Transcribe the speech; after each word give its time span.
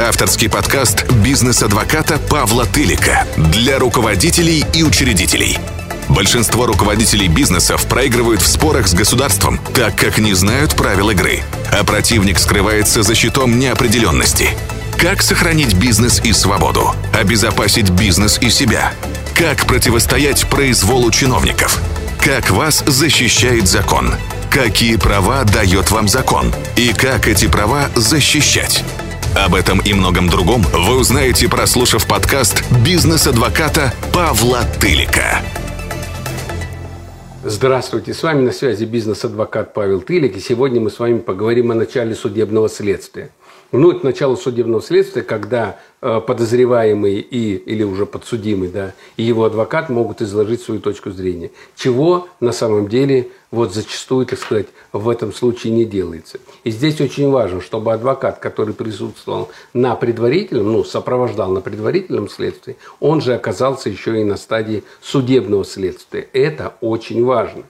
Авторский 0.00 0.48
подкаст 0.48 1.10
бизнес-адвоката 1.24 2.18
Павла 2.18 2.64
Тылика 2.66 3.26
для 3.36 3.80
руководителей 3.80 4.64
и 4.72 4.84
учредителей. 4.84 5.58
Большинство 6.08 6.66
руководителей 6.66 7.26
бизнесов 7.26 7.84
проигрывают 7.86 8.40
в 8.40 8.46
спорах 8.46 8.86
с 8.86 8.94
государством, 8.94 9.58
так 9.74 9.96
как 9.96 10.18
не 10.18 10.34
знают 10.34 10.76
правил 10.76 11.10
игры, 11.10 11.42
а 11.72 11.82
противник 11.82 12.38
скрывается 12.38 13.02
за 13.02 13.16
щитом 13.16 13.58
неопределенности. 13.58 14.50
Как 14.96 15.20
сохранить 15.20 15.74
бизнес 15.74 16.20
и 16.22 16.32
свободу? 16.32 16.94
Обезопасить 17.12 17.90
бизнес 17.90 18.38
и 18.40 18.50
себя? 18.50 18.92
Как 19.34 19.66
противостоять 19.66 20.48
произволу 20.48 21.10
чиновников? 21.10 21.80
Как 22.20 22.50
вас 22.50 22.84
защищает 22.86 23.66
закон? 23.66 24.14
Какие 24.48 24.96
права 24.96 25.42
дает 25.42 25.90
вам 25.90 26.06
закон? 26.06 26.54
И 26.76 26.92
как 26.92 27.26
эти 27.26 27.48
права 27.48 27.90
защищать? 27.96 28.84
Об 29.36 29.54
этом 29.54 29.80
и 29.80 29.92
многом 29.92 30.28
другом 30.28 30.62
вы 30.72 30.98
узнаете, 30.98 31.48
прослушав 31.48 32.06
подкаст 32.06 32.64
«Бизнес-адвоката» 32.84 33.92
Павла 34.12 34.62
Тылика. 34.80 35.42
Здравствуйте, 37.44 38.14
с 38.14 38.22
вами 38.22 38.42
на 38.42 38.52
связи 38.52 38.84
бизнес-адвокат 38.84 39.74
Павел 39.74 40.00
Тылик, 40.00 40.36
и 40.36 40.40
сегодня 40.40 40.80
мы 40.80 40.90
с 40.90 40.98
вами 40.98 41.18
поговорим 41.18 41.70
о 41.70 41.74
начале 41.74 42.14
судебного 42.14 42.68
следствия. 42.68 43.30
Ну, 43.70 43.90
это 43.90 44.06
начало 44.06 44.34
судебного 44.36 44.80
следствия, 44.80 45.20
когда 45.20 45.78
э, 46.00 46.22
подозреваемый 46.26 47.16
и, 47.16 47.54
или 47.54 47.82
уже 47.82 48.06
подсудимый, 48.06 48.68
да, 48.68 48.94
и 49.18 49.22
его 49.22 49.44
адвокат 49.44 49.90
могут 49.90 50.22
изложить 50.22 50.62
свою 50.62 50.80
точку 50.80 51.10
зрения. 51.10 51.50
Чего 51.76 52.28
на 52.40 52.52
самом 52.52 52.88
деле 52.88 53.28
вот 53.50 53.74
зачастую, 53.74 54.24
так 54.24 54.38
сказать, 54.38 54.68
в 54.92 55.06
этом 55.10 55.34
случае 55.34 55.74
не 55.74 55.84
делается. 55.84 56.38
И 56.64 56.70
здесь 56.70 56.98
очень 57.02 57.30
важно, 57.30 57.60
чтобы 57.60 57.92
адвокат, 57.92 58.38
который 58.38 58.72
присутствовал 58.72 59.50
на 59.74 59.96
предварительном, 59.96 60.72
ну, 60.72 60.82
сопровождал 60.82 61.50
на 61.50 61.60
предварительном 61.60 62.30
следствии, 62.30 62.76
он 63.00 63.20
же 63.20 63.34
оказался 63.34 63.90
еще 63.90 64.18
и 64.18 64.24
на 64.24 64.38
стадии 64.38 64.82
судебного 65.02 65.66
следствия. 65.66 66.26
Это 66.32 66.72
очень 66.80 67.22
важно 67.22 67.64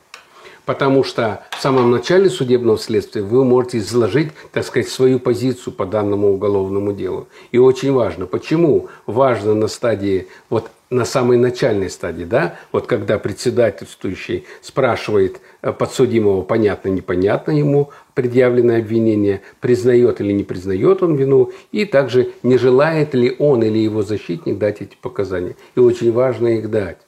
потому 0.69 1.03
что 1.03 1.41
в 1.59 1.63
самом 1.63 1.91
начале 1.91 2.29
судебного 2.29 2.77
следствия 2.77 3.23
вы 3.23 3.43
можете 3.43 3.79
изложить, 3.79 4.33
так 4.53 4.67
сказать, 4.67 4.91
свою 4.91 5.19
позицию 5.19 5.73
по 5.73 5.87
данному 5.87 6.31
уголовному 6.31 6.93
делу. 6.93 7.27
И 7.53 7.57
очень 7.57 7.91
важно, 7.91 8.27
почему 8.27 8.89
важно 9.07 9.55
на 9.55 9.69
стадии, 9.69 10.29
вот 10.51 10.71
на 10.91 11.07
самой 11.07 11.39
начальной 11.39 11.89
стадии, 11.89 12.25
да, 12.25 12.57
вот 12.71 12.87
когда 12.87 13.19
председательствующий 13.19 14.45
спрашивает 14.61 15.41
э, 15.63 15.73
подсудимого, 15.73 16.43
понятно, 16.43 16.91
непонятно 16.91 17.53
ему 17.53 17.89
предъявленное 18.13 18.81
обвинение, 18.81 19.41
признает 19.61 20.21
или 20.21 20.33
не 20.33 20.45
признает 20.45 21.03
он 21.03 21.17
вину, 21.17 21.51
и 21.73 21.87
также 21.87 22.33
не 22.43 22.59
желает 22.59 23.15
ли 23.15 23.35
он 23.39 23.63
или 23.63 23.79
его 23.79 24.03
защитник 24.03 24.59
дать 24.59 24.83
эти 24.83 24.99
показания. 25.01 25.57
И 25.77 25.81
очень 25.81 26.13
важно 26.13 26.49
их 26.49 26.71
дать. 26.71 26.99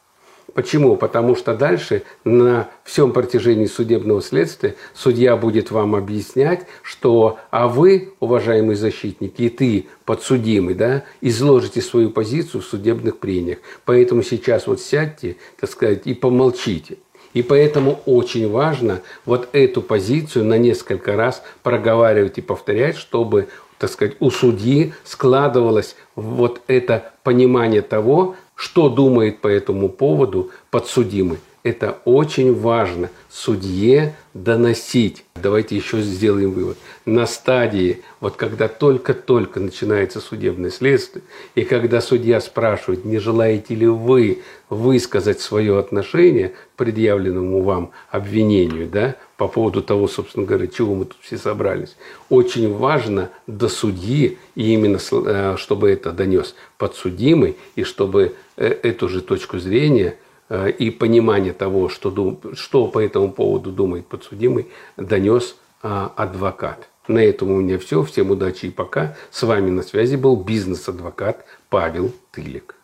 Почему? 0.54 0.96
Потому 0.96 1.36
что 1.36 1.54
дальше 1.54 2.02
на 2.24 2.68
всем 2.84 3.12
протяжении 3.12 3.66
судебного 3.66 4.22
следствия 4.22 4.76
судья 4.94 5.36
будет 5.36 5.70
вам 5.70 5.94
объяснять, 5.94 6.66
что 6.82 7.38
а 7.50 7.68
вы, 7.68 8.14
уважаемый 8.20 8.76
защитник, 8.76 9.34
и 9.38 9.48
ты, 9.48 9.86
подсудимый, 10.04 10.74
да, 10.74 11.04
изложите 11.20 11.80
свою 11.80 12.10
позицию 12.10 12.62
в 12.62 12.66
судебных 12.66 13.18
прениях. 13.18 13.58
Поэтому 13.84 14.22
сейчас 14.22 14.66
вот 14.66 14.80
сядьте, 14.80 15.36
так 15.58 15.70
сказать, 15.70 16.02
и 16.06 16.14
помолчите. 16.14 16.98
И 17.32 17.42
поэтому 17.42 18.00
очень 18.06 18.50
важно 18.50 19.02
вот 19.24 19.48
эту 19.52 19.82
позицию 19.82 20.44
на 20.46 20.58
несколько 20.58 21.14
раз 21.14 21.42
проговаривать 21.62 22.38
и 22.38 22.42
повторять, 22.42 22.96
чтобы 22.96 23.48
так 23.80 23.90
сказать, 23.90 24.16
у 24.20 24.30
судьи 24.30 24.92
складывалось 25.04 25.96
вот 26.14 26.60
это 26.66 27.12
понимание 27.22 27.80
того, 27.80 28.36
что 28.60 28.90
думает 28.90 29.40
по 29.40 29.48
этому 29.48 29.88
поводу 29.88 30.50
подсудимый. 30.70 31.38
Это 31.62 31.98
очень 32.06 32.58
важно 32.58 33.10
судье 33.28 34.14
доносить. 34.32 35.24
Давайте 35.34 35.76
еще 35.76 36.00
сделаем 36.00 36.52
вывод. 36.52 36.78
На 37.04 37.26
стадии, 37.26 38.00
вот 38.20 38.36
когда 38.36 38.66
только-только 38.66 39.60
начинается 39.60 40.20
судебное 40.20 40.70
следствие, 40.70 41.22
и 41.54 41.64
когда 41.64 42.00
судья 42.00 42.40
спрашивает, 42.40 43.04
не 43.04 43.18
желаете 43.18 43.74
ли 43.74 43.86
вы 43.86 44.38
высказать 44.70 45.40
свое 45.40 45.78
отношение 45.78 46.50
к 46.50 46.54
предъявленному 46.76 47.62
вам 47.62 47.90
обвинению, 48.10 48.88
да, 48.88 49.16
по 49.36 49.46
поводу 49.46 49.82
того, 49.82 50.08
собственно 50.08 50.46
говоря, 50.46 50.66
чего 50.66 50.94
мы 50.94 51.04
тут 51.04 51.18
все 51.20 51.36
собрались. 51.36 51.96
Очень 52.30 52.72
важно 52.74 53.28
до 53.46 53.68
судьи, 53.68 54.38
и 54.54 54.72
именно 54.72 54.98
э, 54.98 55.56
чтобы 55.58 55.90
это 55.90 56.12
донес 56.12 56.54
подсудимый, 56.78 57.56
и 57.74 57.84
чтобы 57.84 58.34
э, 58.56 58.66
эту 58.82 59.10
же 59.10 59.20
точку 59.20 59.58
зрения 59.58 60.16
и 60.50 60.90
понимание 60.90 61.52
того, 61.52 61.88
что, 61.88 62.40
что 62.54 62.88
по 62.88 62.98
этому 62.98 63.30
поводу 63.32 63.70
думает 63.70 64.06
подсудимый, 64.06 64.68
донес 64.96 65.56
а, 65.82 66.12
адвокат. 66.16 66.88
На 67.08 67.18
этом 67.18 67.50
у 67.50 67.60
меня 67.60 67.78
все. 67.78 68.02
Всем 68.02 68.30
удачи 68.30 68.66
и 68.66 68.70
пока. 68.70 69.16
С 69.30 69.42
вами 69.42 69.70
на 69.70 69.82
связи 69.82 70.16
был 70.16 70.36
бизнес-адвокат 70.36 71.44
Павел 71.68 72.12
Тылик. 72.32 72.79